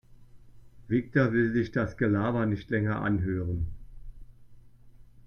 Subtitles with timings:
[0.89, 3.67] Viktor will sich das Gelaber nicht länger anhören.